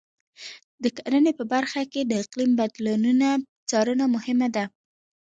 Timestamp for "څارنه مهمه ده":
3.69-4.65